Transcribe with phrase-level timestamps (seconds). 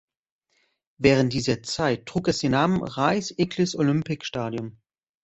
[0.97, 4.79] Während dieser Zeit trug es den Namen "Rice-Eccles Olympic Stadium".